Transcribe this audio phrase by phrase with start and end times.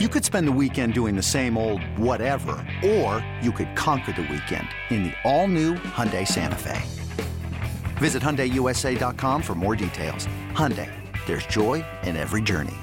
[0.00, 4.22] You could spend the weekend doing the same old whatever, or you could conquer the
[4.22, 6.82] weekend in the all-new Hyundai Santa Fe.
[7.98, 10.26] Visit HyundaiUSA.com for more details.
[10.50, 10.90] Hyundai,
[11.26, 12.74] there's joy in every journey.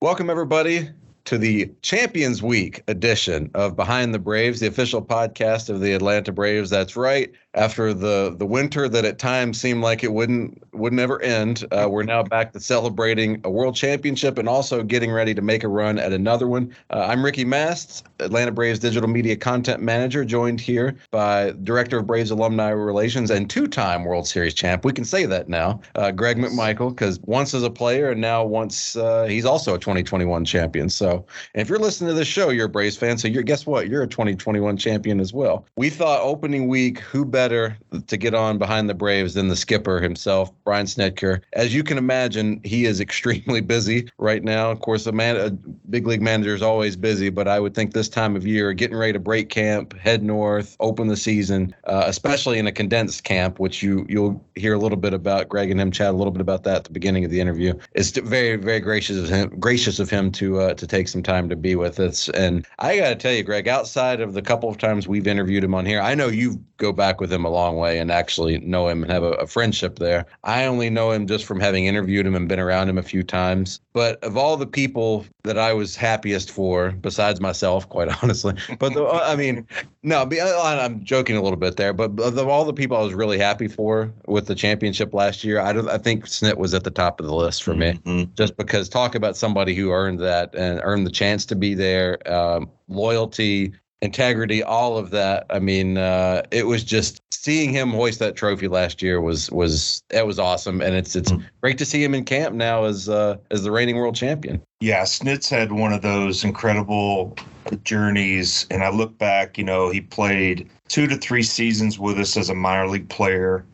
[0.00, 0.88] Welcome, everybody,
[1.26, 6.32] to the Champions Week edition of Behind the Braves, the official podcast of the Atlanta
[6.32, 6.70] Braves.
[6.70, 11.20] That's right after the the winter that at times seemed like it wouldn't would never
[11.20, 11.64] end.
[11.70, 15.62] Uh, we're now back to celebrating a world championship and also getting ready to make
[15.62, 16.74] a run at another one.
[16.90, 22.06] Uh, I'm Ricky Mast, Atlanta Braves digital media content manager, joined here by director of
[22.06, 24.84] Braves alumni relations and two-time World Series champ.
[24.84, 28.44] We can say that now, uh, Greg McMichael, because once as a player and now
[28.44, 30.88] once uh, he's also a 2021 champion.
[30.88, 33.18] So if you're listening to this show, you're a Braves fan.
[33.18, 33.88] So you're guess what?
[33.88, 35.66] You're a 2021 champion as well.
[35.76, 39.56] We thought opening week, who better better to get on behind the Braves than the
[39.56, 41.40] skipper himself, Brian Snitker.
[41.54, 44.70] As you can imagine, he is extremely busy right now.
[44.70, 48.08] Of course, a man, big league manager is always busy, but I would think this
[48.08, 52.58] time of year, getting ready to break camp, head north, open the season, uh, especially
[52.58, 55.50] in a condensed camp, which you you'll hear a little bit about.
[55.50, 57.74] Greg and him chat a little bit about that at the beginning of the interview.
[57.92, 61.50] It's very very gracious of him, gracious of him to uh, to take some time
[61.50, 62.30] to be with us.
[62.30, 65.62] And I got to tell you, Greg, outside of the couple of times we've interviewed
[65.62, 68.58] him on here, I know you go back with him a long way and actually
[68.58, 70.26] know him and have a, a, friendship there.
[70.42, 73.22] I only know him just from having interviewed him and been around him a few
[73.22, 73.78] times.
[73.92, 78.94] But of all the people that I was happiest for, besides myself, quite honestly, but
[78.94, 79.66] the, I mean,
[80.02, 81.92] no, I'm joking a little bit there.
[81.92, 85.60] But of all the people I was really happy for with the championship last year,
[85.60, 85.88] I don't.
[85.88, 88.32] I think Snit was at the top of the list for me, mm-hmm.
[88.34, 92.18] just because talk about somebody who earned that and earned the chance to be there.
[92.30, 93.72] Um, loyalty,
[94.02, 95.46] integrity, all of that.
[95.48, 100.02] I mean, uh, it was just seeing him hoist that trophy last year was was
[100.10, 101.42] it was awesome, and it's it's mm.
[101.62, 104.60] great to see him in camp now as uh, as the reigning world champion.
[104.80, 107.36] Yeah, Snitz had one of those incredible
[107.84, 109.56] journeys, and I look back.
[109.56, 113.64] You know, he played two to three seasons with us as a minor league player,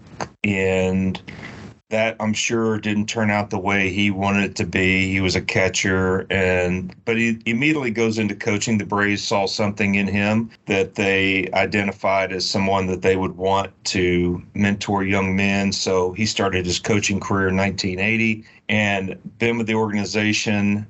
[0.45, 1.21] and
[1.91, 5.11] that I'm sure didn't turn out the way he wanted it to be.
[5.11, 8.77] He was a catcher, and but he immediately goes into coaching.
[8.77, 13.73] The Braves saw something in him that they identified as someone that they would want
[13.87, 15.73] to mentor young men.
[15.73, 20.87] So he started his coaching career in 1980 and been with the organization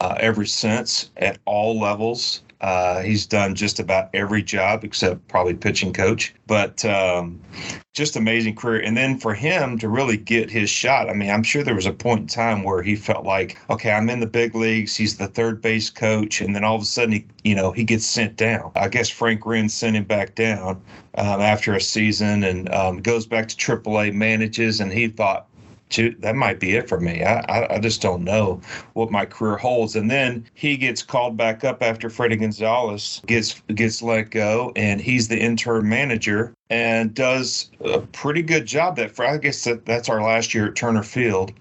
[0.00, 2.42] uh, ever since at all levels.
[2.64, 7.38] Uh, he's done just about every job except probably pitching coach, but um,
[7.92, 8.80] just amazing career.
[8.80, 11.84] And then for him to really get his shot, I mean, I'm sure there was
[11.84, 14.96] a point in time where he felt like, okay, I'm in the big leagues.
[14.96, 17.84] He's the third base coach, and then all of a sudden, he, you know, he
[17.84, 18.72] gets sent down.
[18.76, 20.80] I guess Frank Wren sent him back down
[21.18, 25.48] um, after a season and um, goes back to AAA, manages, and he thought,
[25.90, 27.22] that might be it for me.
[27.22, 28.60] I, I, I, just don't know
[28.94, 29.94] what my career holds.
[29.94, 35.00] And then he gets called back up after Fredi Gonzalez gets gets let go, and
[35.00, 38.96] he's the interim manager and does a pretty good job.
[38.96, 41.52] That for I guess that, that's our last year at Turner Field.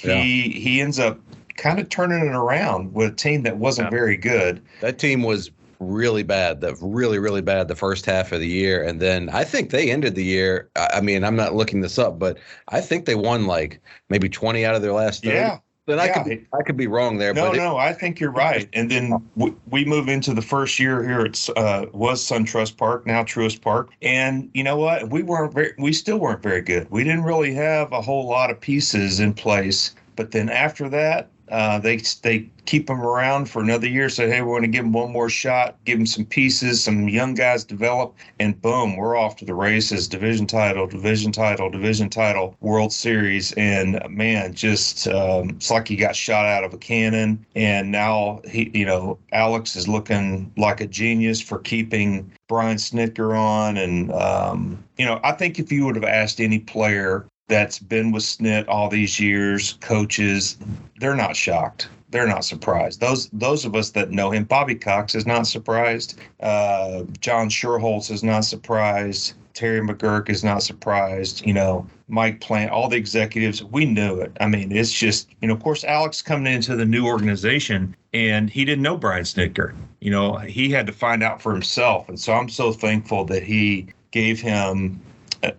[0.00, 0.58] He yeah.
[0.58, 1.18] he ends up
[1.56, 3.90] kind of turning it around with a team that wasn't yeah.
[3.90, 4.62] very good.
[4.80, 8.82] That team was really bad, the really, really bad the first half of the year.
[8.82, 10.70] And then I think they ended the year.
[10.76, 14.64] I mean, I'm not looking this up, but I think they won like maybe 20
[14.64, 15.36] out of their last 30.
[15.36, 15.58] Yeah.
[15.86, 17.34] Then I could be, I could be wrong there.
[17.34, 18.66] No, but no, I think you're right.
[18.72, 21.20] And then we, we move into the first year here.
[21.20, 23.90] It's uh, was SunTrust Park, now Truist Park.
[24.00, 25.10] And you know what?
[25.10, 26.90] We weren't very, we still weren't very good.
[26.90, 29.94] We didn't really have a whole lot of pieces in place.
[30.16, 34.08] But then after that, uh, they they keep him around for another year.
[34.08, 37.08] Say, hey, we want to give him one more shot, give him some pieces, some
[37.08, 40.08] young guys develop, and boom, we're off to the races.
[40.08, 45.96] Division title, division title, division title, World Series, and man, just um, it's like he
[45.96, 47.44] got shot out of a cannon.
[47.54, 53.38] And now he, you know, Alex is looking like a genius for keeping Brian Snitker
[53.38, 53.76] on.
[53.76, 58.12] And um, you know, I think if you would have asked any player that's been
[58.12, 60.56] with SNIT all these years, coaches,
[60.98, 61.88] they're not shocked.
[62.10, 63.00] They're not surprised.
[63.00, 66.18] Those those of us that know him, Bobby Cox is not surprised.
[66.40, 69.34] Uh, John Schuerholz is not surprised.
[69.52, 71.44] Terry McGuirk is not surprised.
[71.46, 74.36] You know, Mike Plant, all the executives, we knew it.
[74.40, 78.50] I mean, it's just, you know, of course, Alex coming into the new organization and
[78.50, 79.74] he didn't know Brian Snitker.
[80.00, 82.08] You know, he had to find out for himself.
[82.08, 85.00] And so I'm so thankful that he gave him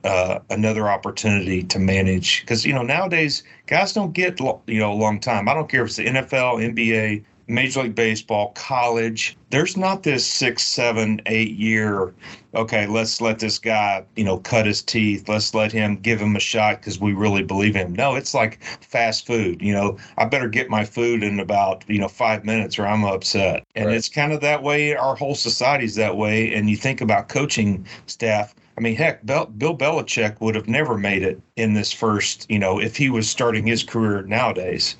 [0.03, 4.95] uh, another opportunity to manage because you know nowadays guys don't get you know a
[4.95, 5.47] long time.
[5.49, 10.25] I don't care if it's the NFL, NBA, Major League Baseball, college, there's not this
[10.25, 12.13] six, seven, eight year,
[12.55, 15.29] okay, let's let this guy, you know, cut his teeth.
[15.29, 17.93] Let's let him give him a shot because we really believe him.
[17.93, 19.61] No, it's like fast food.
[19.61, 23.03] You know, I better get my food in about, you know, five minutes or I'm
[23.03, 23.63] upset.
[23.75, 23.95] And right.
[23.95, 24.95] it's kind of that way.
[24.95, 26.53] Our whole society's that way.
[26.53, 28.55] And you think about coaching staff.
[28.77, 32.79] I mean, heck, Bill Belichick would have never made it in this first, you know,
[32.79, 34.97] if he was starting his career nowadays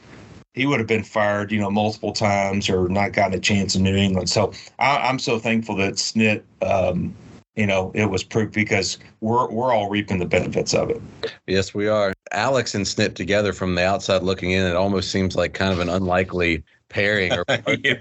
[0.56, 3.84] he would have been fired, you know, multiple times or not gotten a chance in
[3.84, 4.30] New England.
[4.30, 7.14] So I, am so thankful that Snit, um,
[7.56, 11.02] you know, it was proof because we're we're all reaping the benefits of it.
[11.46, 12.14] Yes, we are.
[12.32, 15.80] Alex and Snit together from the outside looking in, it almost seems like kind of
[15.80, 17.44] an unlikely pairing or
[17.84, 17.96] yeah.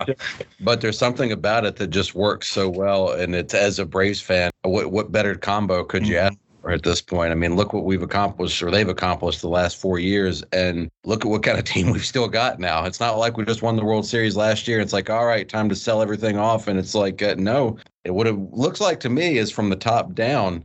[0.61, 4.21] but there's something about it that just works so well and it's as a braves
[4.21, 6.13] fan what, what better combo could mm-hmm.
[6.13, 7.31] you ask for at this point.
[7.31, 11.25] I mean, look what we've accomplished or they've accomplished the last four years, and look
[11.25, 12.85] at what kind of team we've still got now.
[12.85, 14.81] It's not like we just won the World Series last year.
[14.81, 17.79] It's like, all right, time to sell everything off, and it's like, uh, no.
[18.05, 20.65] It what it looks like to me is from the top down.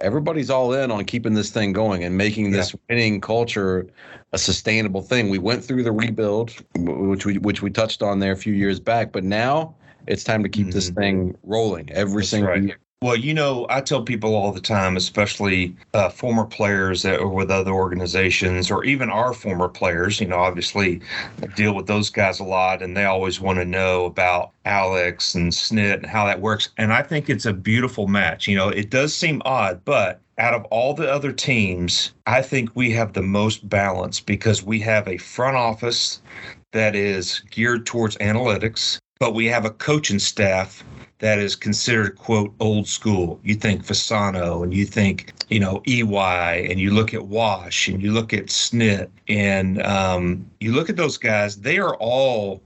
[0.00, 2.80] Everybody's all in on keeping this thing going and making this yeah.
[2.88, 3.86] winning culture
[4.32, 5.28] a sustainable thing.
[5.28, 8.78] We went through the rebuild, which we which we touched on there a few years
[8.78, 9.74] back, but now
[10.06, 10.74] it's time to keep mm-hmm.
[10.74, 12.62] this thing rolling every That's single right.
[12.62, 12.78] year.
[13.00, 17.28] Well, you know, I tell people all the time, especially uh, former players that are
[17.28, 21.00] with other organizations or even our former players, you know, obviously
[21.40, 25.36] I deal with those guys a lot and they always want to know about Alex
[25.36, 26.70] and Snit and how that works.
[26.76, 28.48] And I think it's a beautiful match.
[28.48, 32.74] You know, it does seem odd, but out of all the other teams, I think
[32.74, 36.20] we have the most balance because we have a front office
[36.72, 40.82] that is geared towards analytics, but we have a coaching staff
[41.18, 43.40] that is considered quote old school.
[43.42, 48.02] You think Fasano and you think you know EY and you look at Wash and
[48.02, 51.56] you look at Snit and um, you look at those guys.
[51.56, 52.62] They are all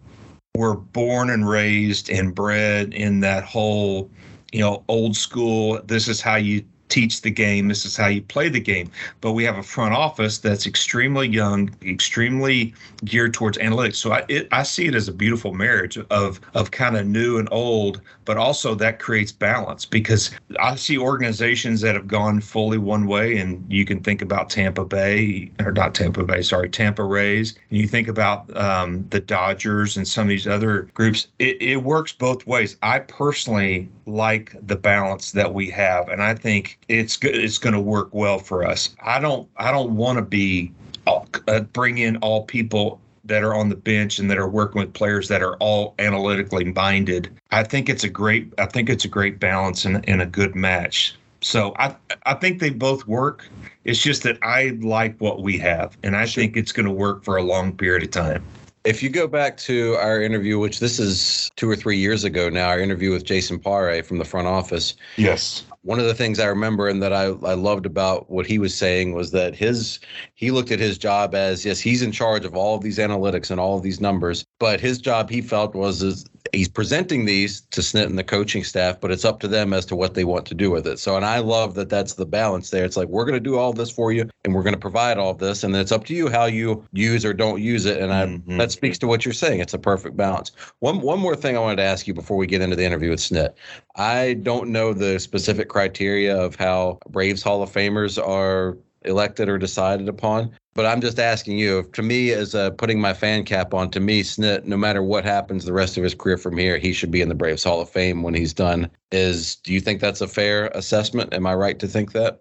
[0.55, 4.11] were born and raised and bred in that whole
[4.53, 5.81] you know old school.
[5.87, 7.69] This is how you teach the game.
[7.69, 8.91] This is how you play the game.
[9.23, 12.75] But we have a front office that's extremely young, extremely
[13.05, 13.97] geared towards analytics.
[13.97, 17.39] So I it, I see it as a beautiful marriage of of kind of new
[17.39, 20.31] and old, but also that creates balance because
[20.61, 24.85] I see organizations that have gone fully one way, and you can think about Tampa
[24.85, 29.97] Bay or not Tampa Bay, sorry, Tampa Rays, and you think about um, the Dodgers
[29.97, 31.29] and some of these other groups.
[31.39, 32.77] It, it works both ways.
[32.83, 37.35] I personally like the balance that we have, and I think it's good.
[37.35, 38.95] It's going to work well for us.
[39.03, 39.49] I don't.
[39.57, 40.73] I don't want to be
[41.07, 44.93] uh, bring in all people that are on the bench and that are working with
[44.93, 47.31] players that are all analytically minded.
[47.51, 48.53] I think it's a great.
[48.59, 51.17] I think it's a great balance and, and a good match.
[51.41, 53.49] So I I think they both work.
[53.85, 57.25] It's just that I like what we have, and I think it's going to work
[57.25, 58.45] for a long period of time.
[58.85, 62.49] If you go back to our interview, which this is two or three years ago
[62.49, 64.95] now, our interview with Jason Pare from the front office.
[65.17, 68.59] Yes one of the things I remember and that I, I loved about what he
[68.59, 69.99] was saying was that his
[70.35, 73.51] he looked at his job as yes he's in charge of all of these analytics
[73.51, 77.63] and all of these numbers but his job he felt was is he's presenting these
[77.73, 80.25] to Snit and the coaching staff but it's up to them as to what they
[80.25, 82.97] want to do with it so and I love that that's the balance there it's
[82.97, 85.31] like we're going to do all this for you and we're going to provide all
[85.31, 88.01] of this and then it's up to you how you use or don't use it
[88.01, 88.59] and I mm-hmm.
[88.59, 91.61] that speaks to what you're saying it's a perfect balance one one more thing I
[91.61, 93.55] wanted to ask you before we get into the interview with Snit
[93.97, 99.59] I don't know the specific criteria of how Braves Hall of Famers are elected or
[99.59, 100.53] decided upon.
[100.75, 104.01] But I'm just asking you, to me, as uh, putting my fan cap on, to
[104.01, 107.11] me, Snit, no matter what happens the rest of his career from here, he should
[107.11, 108.91] be in the Braves Hall of Fame when he's done.
[109.11, 111.35] Is do you think that's a fair assessment?
[111.35, 112.41] Am I right to think that?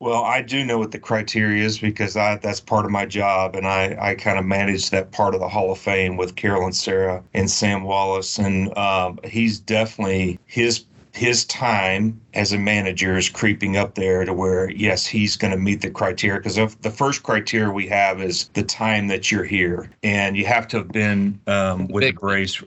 [0.00, 3.54] Well, I do know what the criteria is because I, that's part of my job,
[3.54, 6.72] and I, I kind of manage that part of the Hall of Fame with Carolyn
[6.72, 13.28] Sarah and Sam Wallace, and um, he's definitely his his time as a manager is
[13.28, 17.22] creeping up there to where yes he's going to meet the criteria because the first
[17.22, 19.90] criteria we have is the time that you're here.
[20.02, 22.62] And you have to have been um, with the Braves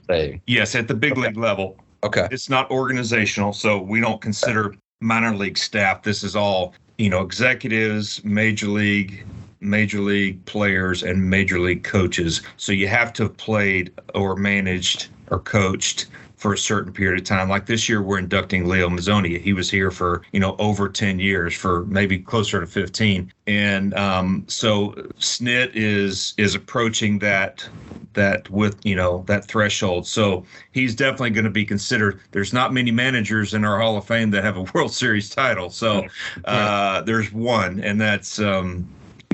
[0.46, 1.22] yes at the big okay.
[1.22, 1.78] league level.
[2.04, 2.28] Okay.
[2.32, 6.04] It's not organizational so we don't consider minor league staff.
[6.04, 9.26] This is all you know executives major league
[9.60, 12.44] major league players and major league coaches.
[12.58, 16.06] So you have to have played or managed or coached
[16.46, 17.50] for a certain period of time.
[17.50, 19.42] Like this year, we're inducting Leo Mazzone.
[19.42, 23.34] He was here for you know over ten years, for maybe closer to fifteen.
[23.48, 27.68] And um, so Snit is is approaching that
[28.14, 30.06] that with you know that threshold.
[30.06, 32.20] So he's definitely going to be considered.
[32.30, 35.72] There's not many managers in our Hall of Fame that have a World Series title.
[35.72, 36.06] So
[36.46, 38.88] uh, there's one, and that's um,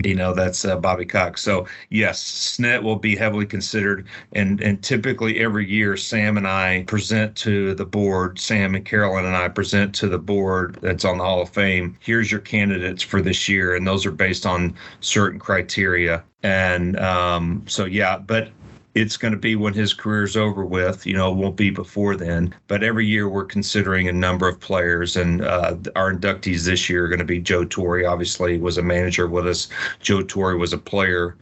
[0.04, 1.42] you know that's uh, Bobby Cox.
[1.42, 6.84] So yes, Snit will be heavily considered, and and typically every year Sam and I
[6.88, 8.40] present to the board.
[8.40, 11.98] Sam and Carolyn and I present to the board that's on the Hall of Fame.
[12.00, 16.24] Here's your candidates for this year, and those are based on certain criteria.
[16.44, 18.50] And um, so yeah, but
[18.94, 21.06] it's going to be when his career's over with.
[21.06, 22.54] You know, it won't be before then.
[22.68, 27.06] But every year we're considering a number of players, and uh, our inductees this year
[27.06, 28.06] are going to be Joe Torre.
[28.06, 29.70] Obviously, was a manager with us.
[30.00, 31.36] Joe Torre was a player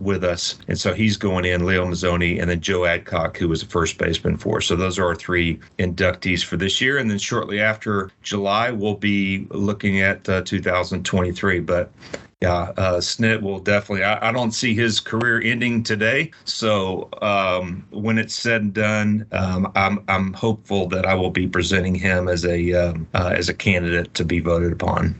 [0.00, 1.66] with us, and so he's going in.
[1.66, 4.58] Leo Mazzone, and then Joe Adcock, who was a first baseman for.
[4.58, 4.66] us.
[4.66, 8.94] So those are our three inductees for this year, and then shortly after July we'll
[8.94, 11.60] be looking at uh, 2023.
[11.60, 11.90] But
[12.44, 14.04] yeah, uh, Snit will definitely.
[14.04, 16.30] I, I, don't see his career ending today.
[16.44, 21.48] So um, when it's said and done, um, I'm I'm hopeful that I will be
[21.48, 25.18] presenting him as a um, uh, as a candidate to be voted upon.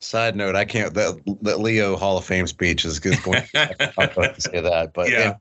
[0.00, 0.92] Side note: I can't.
[0.92, 3.18] That, that Leo Hall of Fame speech is a good.
[3.20, 5.36] Point to say that, but yeah.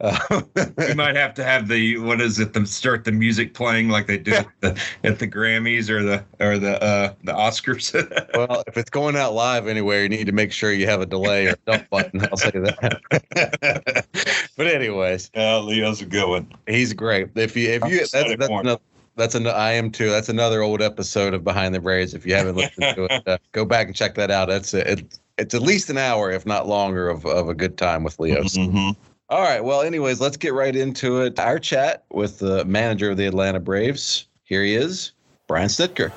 [0.00, 0.42] Uh,
[0.88, 2.52] you might have to have the what is it?
[2.52, 6.24] The start the music playing like they do at the, at the Grammys or the
[6.40, 7.92] or the uh, the Oscars.
[8.34, 11.06] well, if it's going out live anywhere, you need to make sure you have a
[11.06, 12.22] delay or dump button.
[12.22, 14.06] I'll say that.
[14.56, 16.52] but anyways, uh, Leo's a good one.
[16.66, 17.30] He's great.
[17.34, 18.80] If you if you that's, that's another,
[19.18, 20.10] that's an I am too.
[20.10, 22.14] That's another old episode of Behind the Braves.
[22.14, 24.48] If you haven't listened to it, uh, go back and check that out.
[24.48, 25.18] That's it.
[25.38, 28.42] It's at least an hour, if not longer, of, of a good time with Leo.
[28.42, 28.90] Mm-hmm.
[29.30, 29.62] All right.
[29.62, 31.38] Well, anyways, let's get right into it.
[31.38, 34.26] Our chat with the manager of the Atlanta Braves.
[34.44, 35.12] Here he is,
[35.46, 36.12] Brian Snitker.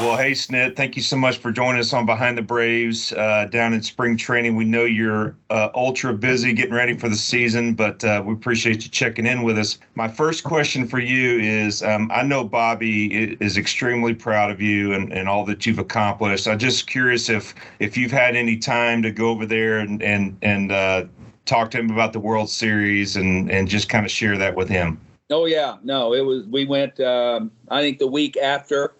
[0.00, 3.72] Well, Snit, thank you so much for joining us on Behind the Braves uh, down
[3.72, 4.56] in spring training.
[4.56, 8.84] We know you're uh, ultra busy getting ready for the season, but uh, we appreciate
[8.84, 9.78] you checking in with us.
[9.94, 14.92] My first question for you is um, I know Bobby is extremely proud of you
[14.92, 16.46] and, and all that you've accomplished.
[16.46, 20.36] I'm just curious if if you've had any time to go over there and, and,
[20.42, 21.04] and uh,
[21.46, 24.68] talk to him about the World Series and, and just kind of share that with
[24.68, 25.00] him.
[25.30, 25.76] Oh, yeah.
[25.82, 28.92] No, it was, we went, um, I think the week after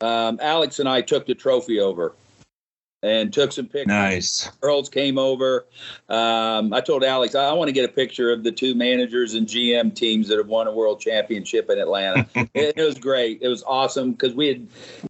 [0.00, 2.14] um, Alex and I took the trophy over
[3.04, 3.86] and took some pictures.
[3.86, 4.50] Nice.
[4.62, 5.66] Earls came over.
[6.08, 9.34] Um, I told Alex I, I want to get a picture of the two managers
[9.34, 12.26] and GM teams that have won a world championship in Atlanta.
[12.54, 13.40] it, it, was great.
[13.42, 14.68] It was awesome because we had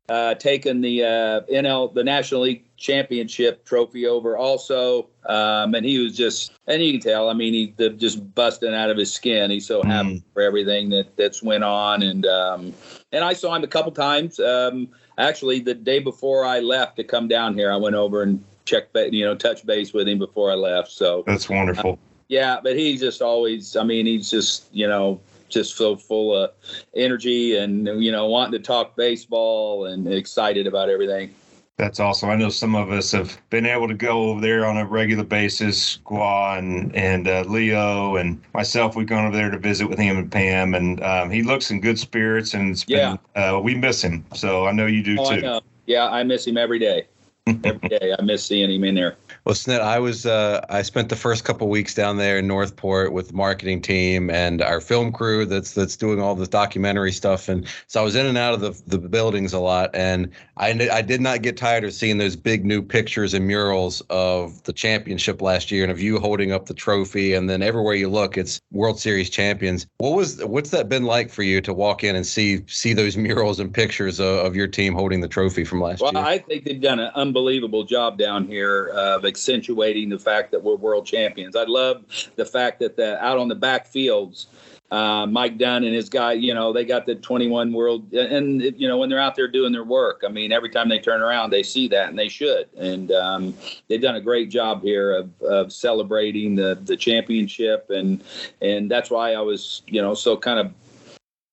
[0.08, 5.08] uh, taken the uh, NL the National League championship trophy over also.
[5.26, 8.90] Um, and he was just, and you can tell, I mean, he just busting out
[8.90, 9.52] of his skin.
[9.52, 10.22] He's so happy mm.
[10.34, 12.02] for everything that that's went on.
[12.02, 12.74] And, um,
[13.14, 14.40] and I saw him a couple times.
[14.40, 18.44] Um, actually the day before I left to come down here, I went over and
[18.64, 20.90] checked, you know, touch base with him before I left.
[20.90, 21.92] So that's wonderful.
[21.92, 21.96] Uh,
[22.28, 22.58] yeah.
[22.62, 26.50] But he's just always, I mean, he's just, you know, just so full of
[26.96, 31.32] energy and, you know, wanting to talk baseball and excited about everything.
[31.76, 32.30] That's awesome.
[32.30, 35.24] I know some of us have been able to go over there on a regular
[35.24, 35.96] basis.
[36.04, 40.16] Gua and and uh, Leo and myself, we've gone over there to visit with him
[40.16, 42.54] and Pam, and um, he looks in good spirits.
[42.54, 44.24] And it's been, yeah, uh, we miss him.
[44.34, 45.46] So I know you do oh, too.
[45.46, 47.08] I yeah, I miss him every day.
[47.46, 49.16] every day, I miss seeing him in there.
[49.44, 53.12] Well, Snit, I was uh, I spent the first couple weeks down there in Northport
[53.12, 57.50] with the marketing team and our film crew that's that's doing all this documentary stuff,
[57.50, 60.88] and so I was in and out of the the buildings a lot, and I
[60.90, 64.72] I did not get tired of seeing those big new pictures and murals of the
[64.72, 68.38] championship last year and of you holding up the trophy, and then everywhere you look,
[68.38, 69.86] it's World Series champions.
[69.98, 73.18] What was what's that been like for you to walk in and see see those
[73.18, 76.22] murals and pictures of, of your team holding the trophy from last well, year?
[76.22, 80.62] Well, I think they've done an unbelievable job down here of accentuating the fact that
[80.62, 81.56] we're world champions.
[81.56, 82.04] I love
[82.36, 84.46] the fact that the out on the back fields,
[84.90, 88.86] uh, Mike Dunn and his guy, you know, they got the 21 world, and you
[88.86, 91.50] know when they're out there doing their work, I mean, every time they turn around,
[91.50, 92.68] they see that, and they should.
[92.76, 93.54] And um,
[93.88, 98.22] they've done a great job here of, of celebrating the the championship, and
[98.62, 100.72] and that's why I was, you know, so kind of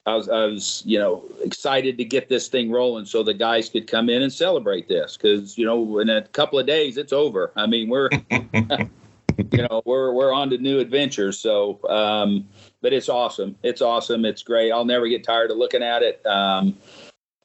[0.05, 3.69] I was, I was, you know, excited to get this thing rolling so the guys
[3.69, 7.13] could come in and celebrate this because, you know, in a couple of days it's
[7.13, 7.51] over.
[7.55, 8.09] I mean, we're,
[9.51, 11.39] you know, we're we're on to new adventures.
[11.39, 12.47] So, um,
[12.81, 13.55] but it's awesome.
[13.63, 14.25] It's awesome.
[14.25, 14.71] It's great.
[14.71, 16.25] I'll never get tired of looking at it.
[16.25, 16.77] Um,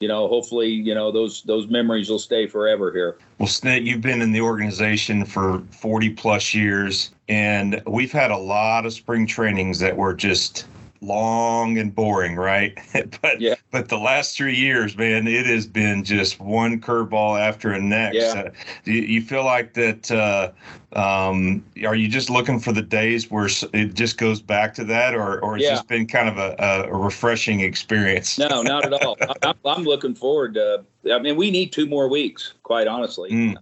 [0.00, 3.16] you know, hopefully, you know those those memories will stay forever here.
[3.38, 8.36] Well, Snit, you've been in the organization for 40 plus years, and we've had a
[8.36, 10.66] lot of spring trainings that were just
[11.06, 12.76] long and boring, right?
[13.22, 13.54] but Yeah.
[13.70, 18.16] but the last three years, man, it has been just one curveball after a next.
[18.16, 18.42] Yeah.
[18.46, 18.50] Uh,
[18.84, 20.10] do you, you feel like that?
[20.10, 20.50] Uh,
[20.98, 25.14] um, are you just looking for the days where it just goes back to that,
[25.14, 25.70] or or has Yeah.
[25.72, 28.38] this been kind of a, a, refreshing experience?
[28.38, 29.16] No, not at all.
[29.42, 30.84] I'm, I'm looking forward to.
[31.12, 33.30] I mean, we need two more weeks, quite honestly.
[33.30, 33.56] Mm.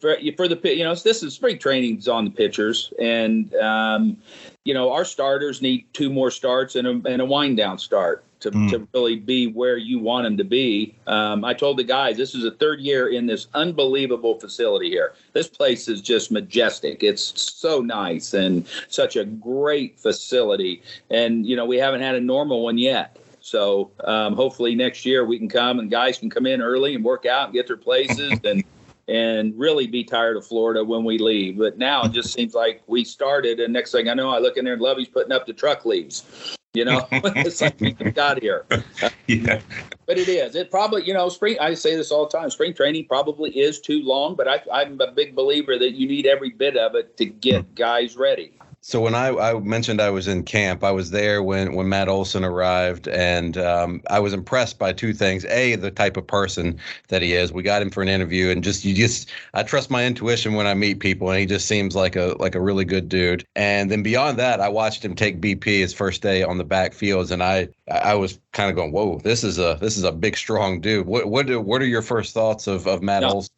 [0.00, 4.16] For, for the you know this is spring training's on the pitchers, and um,
[4.64, 8.24] you know our starters need two more starts and a, and a wind down start
[8.40, 8.70] to, Mm.
[8.70, 10.94] to really be where you want them to be.
[11.06, 15.12] Um, I told the guys this is the third year in this unbelievable facility here.
[15.32, 17.04] This place is just majestic.
[17.04, 22.20] It's so nice and such a great facility, and you know we haven't had a
[22.20, 23.16] normal one yet.
[23.44, 27.04] So um, hopefully next year we can come and guys can come in early and
[27.04, 28.62] work out and get their places and
[29.08, 31.58] and really be tired of Florida when we leave.
[31.58, 34.56] But now it just seems like we started, and next thing I know, I look
[34.56, 36.56] in there and Lovey's putting up the truck leaves.
[36.74, 38.64] You know, it's like we got here.
[39.26, 39.60] yeah.
[40.06, 40.54] But it is.
[40.54, 41.58] It probably, you know, spring.
[41.60, 42.48] I say this all the time.
[42.48, 46.24] Spring training probably is too long, but I, I'm a big believer that you need
[46.26, 47.74] every bit of it to get hmm.
[47.74, 48.52] guys ready.
[48.84, 52.08] So when I, I mentioned I was in camp, I was there when, when Matt
[52.08, 56.80] Olson arrived, and um, I was impressed by two things: a, the type of person
[57.06, 57.52] that he is.
[57.52, 60.66] We got him for an interview, and just you just I trust my intuition when
[60.66, 63.46] I meet people, and he just seems like a like a really good dude.
[63.54, 67.30] And then beyond that, I watched him take BP his first day on the backfields,
[67.30, 70.36] and I I was kind of going, "Whoa, this is a this is a big,
[70.36, 73.30] strong dude." What what do, what are your first thoughts of of Matt No.
[73.30, 73.54] Olson?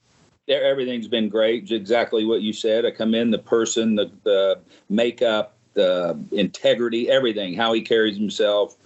[0.48, 1.70] Everything's been great.
[1.70, 2.84] Exactly what you said.
[2.84, 8.76] I come in, the person, the, the makeup, the integrity, everything, how he carries himself.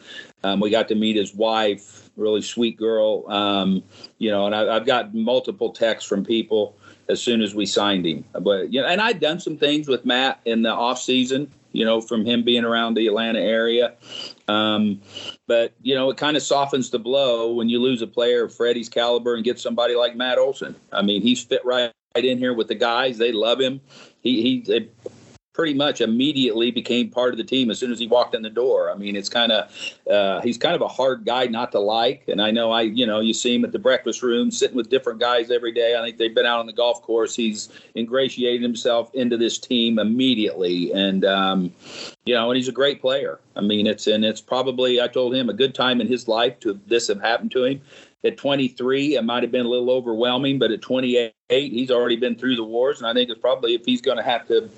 [0.42, 3.30] Um, we got to meet his wife, really sweet girl.
[3.30, 3.82] Um,
[4.18, 6.76] you know, and I, I've got multiple texts from people
[7.08, 8.24] as soon as we signed him.
[8.32, 11.50] But you know, and I'd done some things with Matt in the off season.
[11.78, 13.94] You know, from him being around the Atlanta area.
[14.49, 15.00] Um,
[15.47, 18.54] but you know, it kind of softens the blow when you lose a player of
[18.54, 20.75] Freddie's caliber and get somebody like Matt Olson.
[20.92, 23.18] I mean, he's fit right, in here with the guys.
[23.18, 23.80] They love him.
[24.20, 24.90] He he
[25.58, 28.48] pretty much immediately became part of the team as soon as he walked in the
[28.48, 28.92] door.
[28.92, 29.68] I mean, it's kind of
[30.08, 32.22] uh, he's kind of a hard guy not to like.
[32.28, 34.88] And I know I you know you see him at the breakfast room sitting with
[34.88, 35.96] different guys every day.
[35.98, 37.34] I think they've been out on the golf course.
[37.34, 41.72] He's ingratiated himself into this team immediately, and um,
[42.24, 43.40] you know, and he's a great player.
[43.56, 46.60] I mean, it's and it's probably I told him a good time in his life
[46.60, 47.80] to this have happened to him.
[48.22, 52.37] At 23, it might have been a little overwhelming, but at 28, he's already been
[52.37, 54.68] through the wars, and I think it's probably if he's going to have to,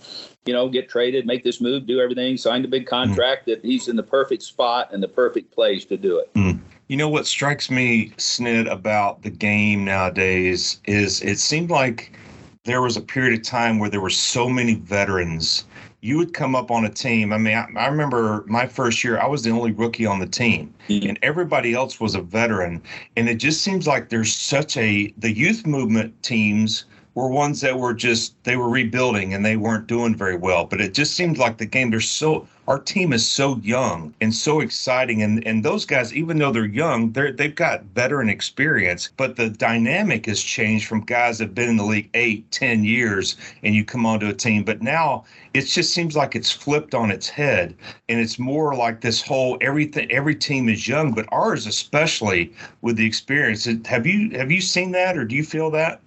[0.47, 3.89] you know, get traded, make this move, do everything, sign a big contract, that he's
[3.89, 6.31] in the perfect spot and the perfect place to do it.
[6.35, 6.53] Hmm.
[6.89, 12.17] You know what strikes me, Snit, about the game nowadays is it seemed like
[12.65, 15.65] there was a period of time where there were so many veterans.
[16.03, 17.33] You would come up on a team.
[17.33, 20.27] I mean, I, I remember my first year, I was the only rookie on the
[20.27, 21.09] team, mm-hmm.
[21.09, 22.83] and everybody else was a veteran.
[23.17, 26.85] And it just seems like there's such a the youth movement teams
[27.15, 30.65] were ones that were just they were rebuilding and they weren't doing very well.
[30.65, 34.33] But it just seemed like the game they're so our team is so young and
[34.33, 39.11] so exciting and and those guys even though they're young they're they've got veteran experience
[39.17, 42.85] but the dynamic has changed from guys that have been in the league eight ten
[42.85, 44.63] years and you come onto a team.
[44.63, 47.75] But now it just seems like it's flipped on its head
[48.09, 52.53] and it's more like this whole everything every team is young but ours especially
[52.83, 53.67] with the experience.
[53.87, 56.01] Have you have you seen that or do you feel that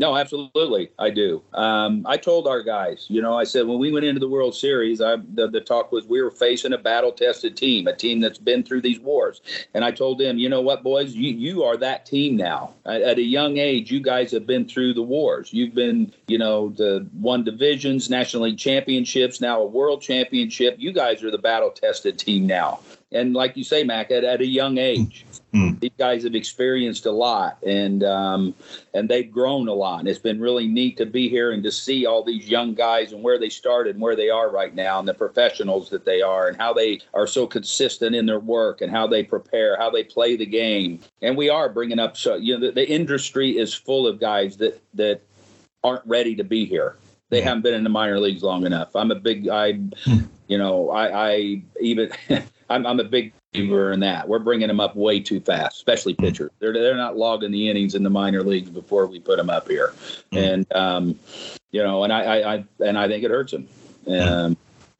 [0.00, 1.42] No, absolutely, I do.
[1.52, 4.54] Um, I told our guys, you know, I said when we went into the World
[4.54, 8.38] Series, I, the, the talk was we were facing a battle-tested team, a team that's
[8.38, 9.42] been through these wars,
[9.74, 12.72] and I told them, you know what, boys, you you are that team now.
[12.86, 15.52] At, at a young age, you guys have been through the wars.
[15.52, 20.76] You've been, you know, the won divisions, National League championships, now a World Championship.
[20.78, 22.80] You guys are the battle-tested team now.
[23.12, 25.80] And like you say, Mac, at, at a young age, Mm.
[25.80, 28.54] these guys have experienced a lot, and um,
[28.94, 29.98] and they've grown a lot.
[29.98, 33.12] And it's been really neat to be here and to see all these young guys
[33.12, 36.22] and where they started and where they are right now, and the professionals that they
[36.22, 39.90] are, and how they are so consistent in their work and how they prepare, how
[39.90, 41.00] they play the game.
[41.20, 44.56] And we are bringing up so you know the, the industry is full of guys
[44.58, 45.20] that that
[45.82, 46.96] aren't ready to be here.
[47.30, 47.44] They Yeah.
[47.46, 48.94] haven't been in the minor leagues long enough.
[48.94, 49.80] I'm a big I,
[50.46, 52.10] you know, I, I even
[52.70, 54.28] I'm, I'm a big believer in that.
[54.28, 56.50] We're bringing them up way too fast, especially pitchers.
[56.60, 59.68] They're they're not logging the innings in the minor leagues before we put them up
[59.68, 59.92] here,
[60.32, 60.52] Mm.
[60.54, 61.18] and um,
[61.72, 63.68] you know, and I, I, I and I think it hurts them.
[64.08, 64.56] Um,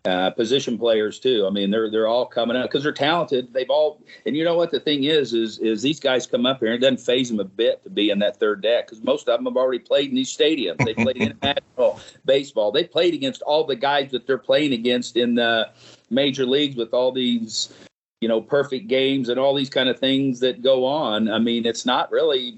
[0.07, 1.45] uh, position players too.
[1.47, 3.53] I mean, they're they're all coming up because they're talented.
[3.53, 6.61] They've all, and you know what the thing is, is is these guys come up
[6.61, 9.05] here and it doesn't phase them a bit to be in that third deck because
[9.05, 10.79] most of them have already played in these stadiums.
[10.85, 12.73] They played international baseball.
[12.73, 15.69] They played against all the guys that they're playing against in the
[16.11, 17.73] major leagues with all these,
[18.21, 21.31] you know, perfect games and all these kind of things that go on.
[21.31, 22.57] I mean, it's not really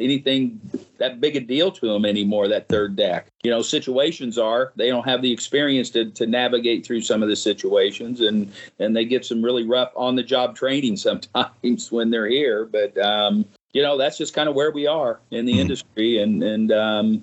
[0.00, 0.60] anything
[0.98, 4.88] that big a deal to them anymore that third deck you know situations are they
[4.88, 9.04] don't have the experience to, to navigate through some of the situations and and they
[9.04, 13.82] get some really rough on the job training sometimes when they're here but um you
[13.82, 15.60] know that's just kind of where we are in the mm-hmm.
[15.60, 17.22] industry and and um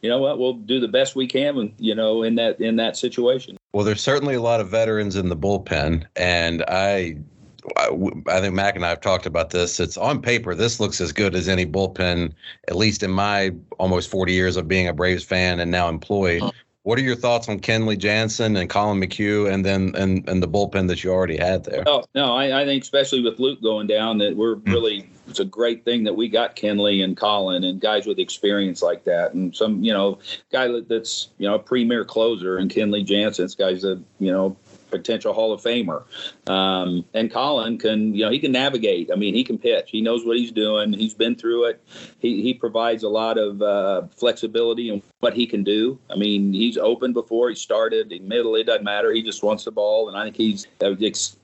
[0.00, 2.96] you know what we'll do the best we can you know in that in that
[2.96, 7.14] situation well there's certainly a lot of veterans in the bullpen and i
[7.78, 9.80] I think Mac and I have talked about this.
[9.80, 12.34] It's on paper, this looks as good as any bullpen,
[12.68, 16.42] at least in my almost 40 years of being a Braves fan and now employed.
[16.84, 20.46] What are your thoughts on Kenley Jansen and Colin McHugh, and then and and the
[20.46, 21.82] bullpen that you already had there?
[21.86, 24.66] Oh no, I, I think especially with Luke going down, that we're mm.
[24.66, 28.82] really it's a great thing that we got Kenley and Colin and guys with experience
[28.82, 30.18] like that, and some you know
[30.52, 34.54] guy that's you know a premier closer and Kenley Jansen, this guy's a you know
[34.90, 36.02] potential Hall of Famer.
[36.46, 39.10] Um, and Colin can, you know, he can navigate.
[39.10, 39.90] I mean, he can pitch.
[39.90, 40.92] He knows what he's doing.
[40.92, 41.82] He's been through it.
[42.18, 45.98] He, he provides a lot of uh, flexibility in what he can do.
[46.10, 48.12] I mean, he's open before he started.
[48.12, 49.12] In middle, it doesn't matter.
[49.12, 50.94] He just wants the ball, and I think he's uh,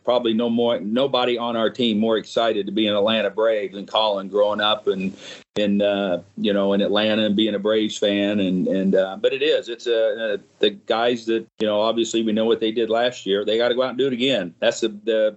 [0.04, 3.86] probably no more nobody on our team more excited to be an Atlanta Brave than
[3.86, 5.16] Colin growing up and
[5.56, 9.32] in uh, you know in Atlanta and being a Braves fan and and uh, but
[9.32, 12.72] it is it's a uh, the guys that you know obviously we know what they
[12.72, 15.36] did last year they got to go out and do it again that's the, the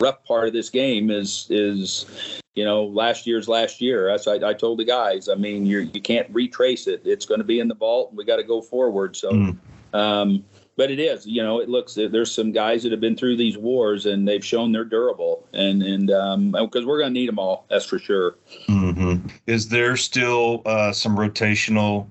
[0.00, 4.34] rough part of this game is is you know last year's last year as I,
[4.34, 7.60] I told the guys I mean you you can't retrace it it's going to be
[7.60, 9.30] in the vault and we got to go forward so.
[9.30, 9.58] Mm.
[9.92, 10.44] Um,
[10.78, 13.58] but it is, you know, it looks there's some guys that have been through these
[13.58, 17.38] wars and they've shown they're durable, and and because um, we're going to need them
[17.40, 18.36] all, that's for sure.
[18.68, 19.26] Mm-hmm.
[19.48, 22.06] Is there still uh, some rotational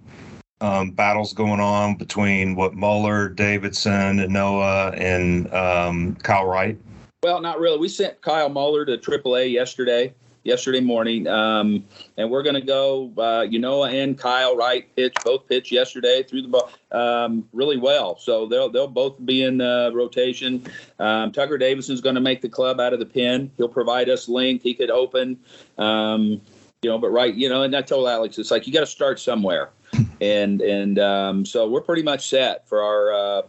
[0.62, 6.78] um, battles going on between what Muller, Davidson, and Noah, and um, Kyle Wright?
[7.24, 7.78] Well, not really.
[7.78, 10.14] We sent Kyle Muller to AAA yesterday
[10.48, 11.28] yesterday morning.
[11.28, 11.84] Um,
[12.16, 16.24] and we're going to go, uh, you know, and Kyle Wright pitch, both pitch yesterday
[16.24, 18.18] through the ball um, really well.
[18.18, 20.66] So they'll, they'll both be in uh, rotation.
[21.00, 23.52] Um, Tucker Davidson's going to make the club out of the pen.
[23.58, 24.64] He'll provide us length.
[24.64, 25.38] He could open,
[25.78, 26.42] um,
[26.82, 28.86] you know, but right, you know, and I told Alex, it's like you got to
[28.88, 29.72] start somewhere.
[30.22, 33.42] And and um, so we're pretty much set for our uh,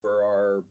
[0.00, 0.64] for our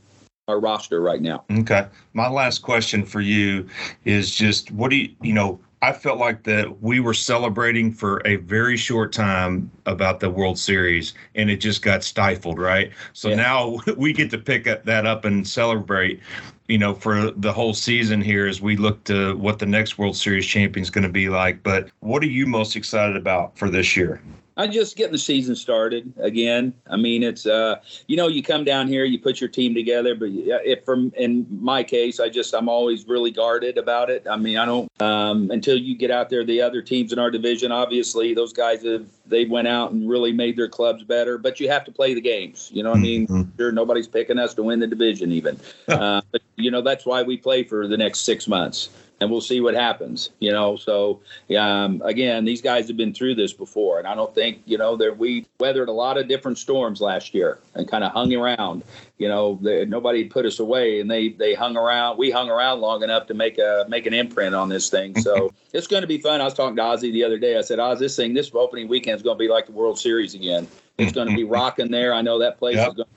[0.47, 1.43] our roster right now.
[1.51, 1.87] Okay.
[2.13, 3.67] My last question for you
[4.03, 8.21] is just what do you, you know, I felt like that we were celebrating for
[8.25, 12.91] a very short time about the World Series and it just got stifled, right?
[13.13, 13.35] So yeah.
[13.35, 16.21] now we get to pick that up and celebrate,
[16.67, 20.15] you know, for the whole season here as we look to what the next World
[20.15, 21.61] Series champion is going to be like.
[21.61, 24.21] But what are you most excited about for this year?
[24.57, 26.73] I'm just getting the season started again.
[26.89, 30.15] I mean, it's uh, you know, you come down here, you put your team together,
[30.15, 34.25] but if from in my case, I just I'm always really guarded about it.
[34.29, 36.45] I mean, I don't um, until you get out there.
[36.45, 40.31] The other teams in our division, obviously, those guys have they went out and really
[40.31, 41.37] made their clubs better.
[41.37, 42.69] But you have to play the games.
[42.73, 43.57] You know, I mean, mm-hmm.
[43.57, 45.59] sure, nobody's picking us to win the division even.
[45.89, 48.89] uh, but you know, that's why we play for the next six months
[49.21, 50.31] and we'll see what happens.
[50.39, 51.21] You know, so
[51.57, 54.95] um, again, these guys have been through this before, and I don't think you know
[54.97, 58.83] that we weathered a lot of different storms last year and kind of hung around.
[59.17, 62.17] You know, they, nobody put us away, and they they hung around.
[62.17, 65.19] We hung around long enough to make a make an imprint on this thing.
[65.21, 66.41] So it's going to be fun.
[66.41, 67.57] I was talking to Ozzy the other day.
[67.57, 69.99] I said, Oz, this thing, this opening weekend is going to be like the World
[69.99, 70.67] Series again.
[70.97, 72.13] It's going to be rocking there.
[72.13, 72.89] I know that place yep.
[72.89, 73.07] is going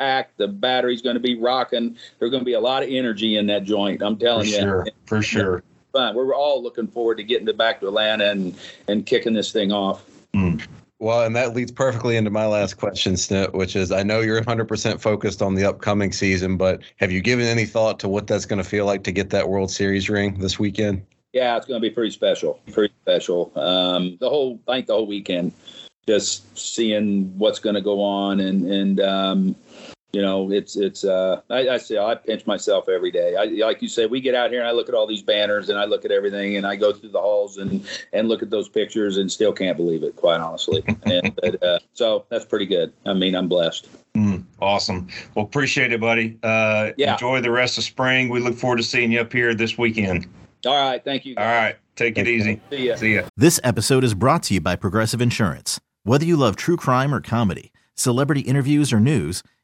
[0.00, 0.38] packed.
[0.38, 1.96] The battery's going to be rocking.
[2.18, 4.02] There's going to be a lot of energy in that joint.
[4.02, 4.60] I'm telling for you.
[4.60, 5.62] Sure, for sure.
[5.92, 6.16] Fun.
[6.16, 8.56] We're all looking forward to getting to back to Atlanta and
[8.88, 10.04] and kicking this thing off.
[10.34, 10.66] Mm.
[10.98, 14.40] Well, and that leads perfectly into my last question, Snit, which is I know you're
[14.40, 18.44] 100% focused on the upcoming season, but have you given any thought to what that's
[18.44, 21.04] going to feel like to get that World Series ring this weekend?
[21.32, 22.60] Yeah, it's going to be pretty special.
[22.72, 23.50] Pretty special.
[23.56, 25.52] Um, the whole, I think the whole weekend,
[26.06, 29.56] just seeing what's going to go on and and um,
[30.12, 31.04] you know, it's it's.
[31.04, 33.36] Uh, I, I say I pinch myself every day.
[33.36, 35.68] I, like you say, we get out here and I look at all these banners
[35.68, 38.50] and I look at everything and I go through the halls and and look at
[38.50, 40.82] those pictures and still can't believe it, quite honestly.
[41.04, 42.92] and but, uh, so that's pretty good.
[43.06, 43.88] I mean, I'm blessed.
[44.16, 45.06] Mm, awesome.
[45.34, 46.38] Well, appreciate it, buddy.
[46.42, 47.12] Uh, yeah.
[47.12, 48.28] Enjoy the rest of spring.
[48.28, 50.26] We look forward to seeing you up here this weekend.
[50.66, 51.02] All right.
[51.02, 51.36] Thank you.
[51.36, 51.44] Guys.
[51.44, 51.76] All right.
[51.94, 52.60] Take it easy.
[52.70, 52.96] See ya.
[52.96, 53.22] See ya.
[53.36, 55.80] This episode is brought to you by Progressive Insurance.
[56.02, 59.42] Whether you love true crime or comedy, celebrity interviews or news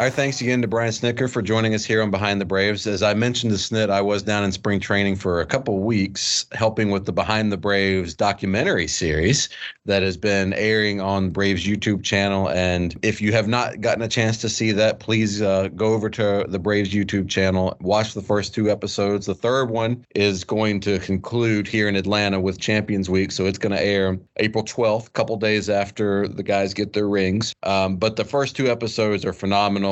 [0.00, 2.86] Our thanks again to Brian Snitker for joining us here on Behind the Braves.
[2.86, 6.46] As I mentioned to Snit, I was down in spring training for a couple weeks
[6.52, 9.50] helping with the Behind the Braves documentary series
[9.84, 12.48] that has been airing on Braves YouTube channel.
[12.48, 16.08] And if you have not gotten a chance to see that, please uh, go over
[16.08, 19.26] to the Braves YouTube channel, watch the first two episodes.
[19.26, 23.30] The third one is going to conclude here in Atlanta with Champions Week.
[23.30, 27.06] So it's going to air April 12th, a couple days after the guys get their
[27.06, 27.52] rings.
[27.64, 29.89] Um, but the first two episodes are phenomenal.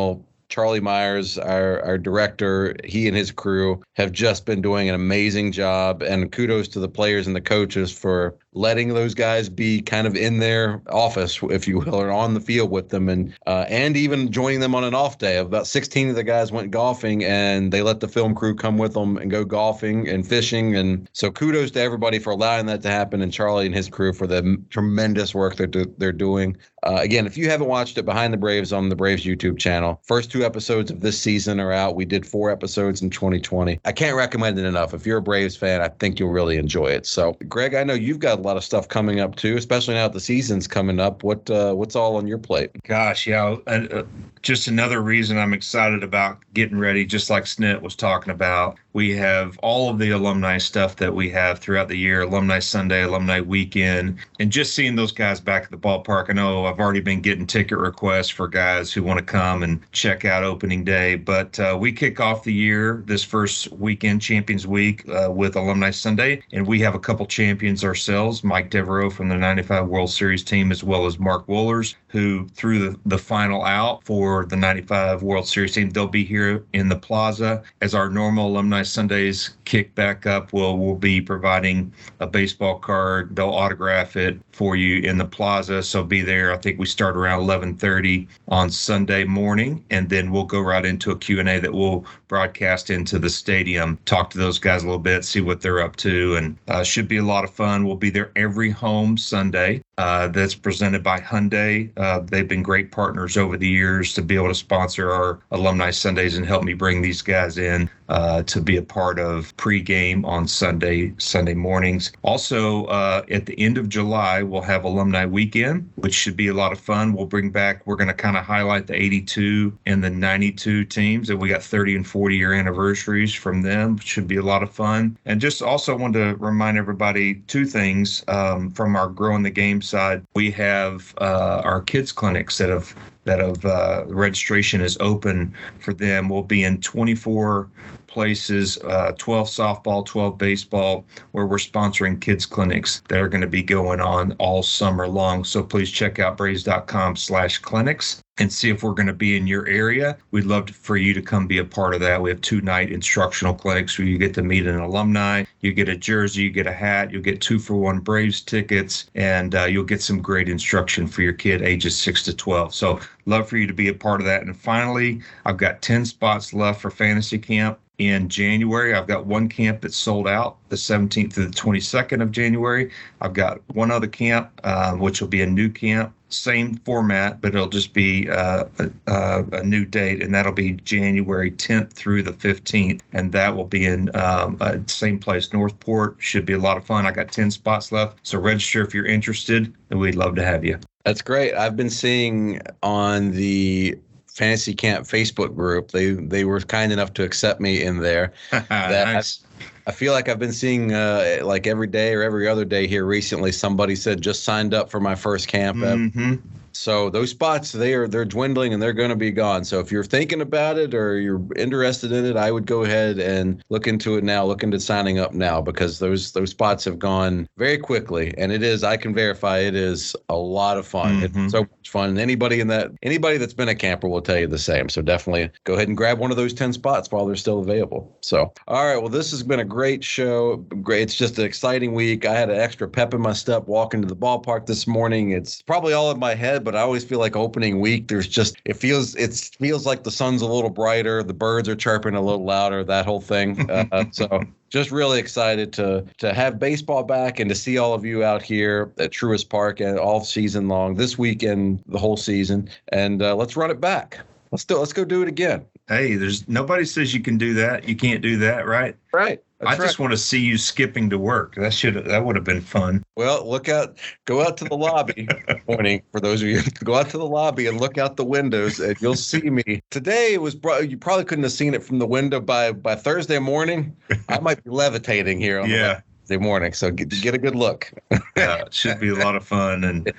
[0.48, 5.52] Charlie Myers, our, our director, he and his crew have just been doing an amazing
[5.52, 6.02] job.
[6.02, 10.16] And kudos to the players and the coaches for letting those guys be kind of
[10.16, 13.96] in their office, if you will, or on the field with them, and uh, and
[13.96, 15.36] even joining them on an off day.
[15.36, 18.94] About 16 of the guys went golfing, and they let the film crew come with
[18.94, 20.74] them and go golfing and fishing.
[20.74, 24.12] And so kudos to everybody for allowing that to happen, and Charlie and his crew
[24.12, 26.56] for the tremendous work they're they're doing.
[26.84, 30.00] Uh, again, if you haven't watched it, Behind the Braves on the Braves YouTube channel,
[30.04, 31.96] first two episodes of this season are out.
[31.96, 33.80] We did four episodes in 2020.
[33.84, 34.94] I can't recommend it enough.
[34.94, 37.06] If you're a Braves fan, I think you'll really enjoy it.
[37.06, 40.08] So, Greg, I know you've got a lot of stuff coming up too, especially now
[40.08, 41.22] that the season's coming up.
[41.22, 42.70] What uh, what's all on your plate?
[42.84, 44.04] Gosh, yeah, uh,
[44.42, 47.04] just another reason I'm excited about getting ready.
[47.04, 51.30] Just like Snit was talking about, we have all of the alumni stuff that we
[51.30, 55.70] have throughout the year: Alumni Sunday, Alumni Weekend, and just seeing those guys back at
[55.70, 56.30] the ballpark.
[56.30, 59.80] I know I've already been getting ticket requests for guys who want to come and
[59.92, 64.66] check out opening day, but uh, we kick off the year this first weekend, Champions
[64.66, 68.42] Week, uh, with Alumni Sunday, and we have a couple champions ourselves.
[68.42, 72.78] Mike Devereaux from the 95 World Series team, as well as Mark Wohlers, who threw
[72.78, 75.90] the, the final out for the 95 World Series team.
[75.90, 80.52] They'll be here in the plaza as our normal Alumni Sundays kick back up.
[80.52, 83.36] We'll, we'll be providing a baseball card.
[83.36, 85.82] They'll autograph it for you in the plaza.
[85.82, 86.52] So be there.
[86.52, 91.10] I think we start around 1130 on Sunday morning, and then we'll go right into
[91.10, 95.24] a Q&A that we'll broadcast into the stadium, talk to those guys a little bit,
[95.24, 97.86] see what they're up to, and uh, should be a lot of fun.
[97.86, 99.82] We'll be there every home Sunday.
[99.98, 101.90] Uh, that's presented by Hyundai.
[101.96, 105.90] Uh, they've been great partners over the years to be able to sponsor our alumni
[105.90, 110.24] Sundays and help me bring these guys in uh, to be a part of pregame
[110.24, 112.12] on Sunday Sunday mornings.
[112.22, 116.54] Also, uh, at the end of July, we'll have alumni weekend, which should be a
[116.54, 117.12] lot of fun.
[117.12, 117.84] We'll bring back.
[117.84, 121.62] We're going to kind of highlight the 82 and the 92 teams, and we got
[121.62, 123.98] 30 and 40 year anniversaries from them.
[123.98, 125.18] Should be a lot of fun.
[125.26, 129.82] And just also want to remind everybody two things um, from our growing the game
[129.88, 130.24] side.
[130.34, 135.92] We have uh, our kids clinics that have that have uh, registration is open for
[135.92, 136.28] them.
[136.28, 137.68] We'll be in 24
[138.06, 143.46] places uh, 12 softball 12 baseball where we're sponsoring kids clinics that are going to
[143.46, 148.70] be going on all summer long so please check out braves.com slash clinics and see
[148.70, 150.16] if we're going to be in your area.
[150.30, 152.22] We'd love for you to come be a part of that.
[152.22, 155.88] We have two night instructional clinics where you get to meet an alumni, you get
[155.88, 159.64] a jersey, you get a hat, you'll get two for one Braves tickets, and uh,
[159.64, 162.74] you'll get some great instruction for your kid ages six to 12.
[162.74, 164.42] So, love for you to be a part of that.
[164.42, 168.94] And finally, I've got 10 spots left for fantasy camp in January.
[168.94, 172.90] I've got one camp that's sold out the 17th to the 22nd of January.
[173.20, 177.54] I've got one other camp, uh, which will be a new camp same format, but
[177.54, 178.64] it'll just be uh,
[179.06, 183.64] a, a, new date, and that'll be January 10th through the 15th, and that will
[183.64, 186.16] be in um, uh, same place, Northport.
[186.18, 187.06] Should be a lot of fun.
[187.06, 190.64] I got 10 spots left, so register if you're interested, and we'd love to have
[190.64, 190.78] you.
[191.04, 191.54] That's great.
[191.54, 193.98] I've been seeing on the
[194.38, 195.90] fantasy camp Facebook group.
[195.90, 198.32] They they were kind enough to accept me in there.
[198.50, 199.40] that nice.
[199.86, 203.04] I feel like I've been seeing uh, like every day or every other day here
[203.04, 203.50] recently.
[203.50, 205.78] Somebody said just signed up for my first camp.
[205.78, 206.36] Mm-hmm.
[206.72, 209.64] So those spots they are they're dwindling and they're going to be gone.
[209.64, 213.18] So if you're thinking about it or you're interested in it, I would go ahead
[213.18, 214.44] and look into it now.
[214.44, 218.62] Look into signing up now because those those spots have gone very quickly, and it
[218.62, 221.20] is I can verify it is a lot of fun.
[221.20, 221.22] Mhm.
[221.44, 222.10] It's so much fun.
[222.10, 224.88] And anybody in that anybody that's been a camper will tell you the same.
[224.88, 228.16] So definitely go ahead and grab one of those ten spots while they're still available.
[228.22, 230.56] So all right, well this has been a great show.
[230.82, 232.26] Great, it's just an exciting week.
[232.26, 235.30] I had an extra pep in my step walking to the ballpark this morning.
[235.32, 238.08] It's probably all in my head outside, but I always feel like opening week.
[238.08, 241.76] There's just it feels it feels like the sun's a little brighter, the birds are
[241.76, 243.68] chirping a little louder, that whole thing.
[243.92, 248.04] Uh, so just really excited to to have baseball back and to see all of
[248.04, 252.68] you out here at Truist Park and all season long this weekend, the whole season,
[252.88, 254.20] and uh, let's run it back.
[254.50, 254.78] Let's do.
[254.78, 255.64] Let's go do it again.
[255.88, 257.88] Hey, there's nobody says you can do that.
[257.88, 258.94] You can't do that, right?
[259.12, 259.42] Right.
[259.58, 260.04] That's I just right.
[260.04, 261.56] want to see you skipping to work.
[261.56, 263.02] That should that would have been fun.
[263.16, 265.26] Well, look out, go out to the lobby.
[265.66, 268.78] Pointing for those of you, go out to the lobby and look out the windows,
[268.78, 269.82] and you'll see me.
[269.90, 272.94] Today it was bro you probably couldn't have seen it from the window by by
[272.94, 273.96] Thursday morning.
[274.28, 275.58] I might be levitating here.
[275.58, 276.02] On yeah.
[276.20, 277.90] Thursday morning, so get, get a good look.
[278.36, 280.12] yeah, it should be a lot of fun, and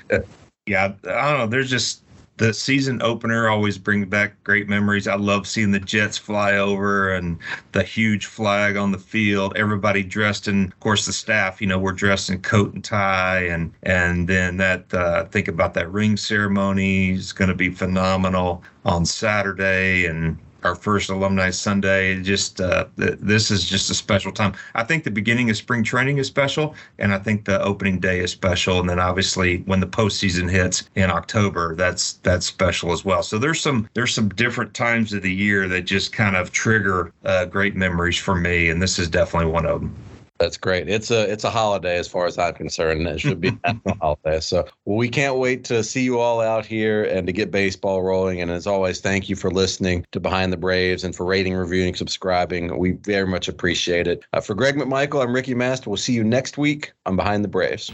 [0.65, 1.47] yeah, I don't know.
[1.47, 2.03] There's just
[2.39, 5.09] the season opener always brings back great memories.
[5.09, 7.37] I love seeing the Jets fly over and
[7.73, 9.53] the huge flag on the field.
[9.57, 11.59] Everybody dressed in, of course, the staff.
[11.59, 15.73] You know, we're dressed in coat and tie, and and then that uh, think about
[15.73, 22.21] that ring ceremony is going to be phenomenal on Saturday, and our first alumni Sunday.
[22.21, 24.53] Just uh, th- this is just a special time.
[24.75, 28.19] I think the beginning of spring training is special, and I think the opening day
[28.19, 33.05] is special, and then obviously when the postseason hits in October, that's that's special as
[33.05, 33.23] well.
[33.23, 37.11] So there's some there's some different times of the year that just kind of trigger
[37.25, 39.95] uh, great memories for me, and this is definitely one of them.
[40.39, 40.87] That's great.
[40.87, 43.05] It's a it's a holiday as far as I'm concerned.
[43.05, 44.39] It should be a holiday.
[44.39, 48.01] So well, we can't wait to see you all out here and to get baseball
[48.01, 48.41] rolling.
[48.41, 51.93] And as always, thank you for listening to Behind the Braves and for rating, reviewing,
[51.93, 52.77] subscribing.
[52.77, 54.23] We very much appreciate it.
[54.31, 55.89] Uh, for Greg McMichael, I'm Ricky Master.
[55.89, 57.91] We'll see you next week on Behind the Braves.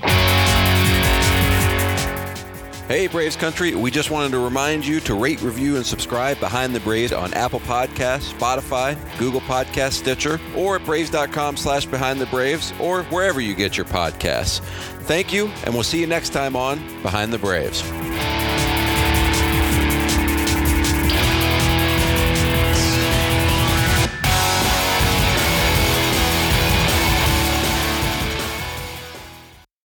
[2.87, 3.73] Hey, Braves Country.
[3.73, 7.33] We just wanted to remind you to rate, review, and subscribe Behind the Braves on
[7.33, 13.41] Apple Podcasts, Spotify, Google Podcast, Stitcher, or at Braves.com slash Behind the Braves, or wherever
[13.41, 14.59] you get your podcasts.
[15.05, 17.81] Thank you, and we'll see you next time on Behind the Braves.